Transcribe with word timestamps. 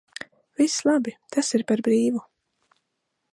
Viss 0.61 0.77
labi, 0.87 1.13
tas 1.35 1.51
ir 1.59 1.65
par 1.73 1.85
brīvu. 1.89 2.25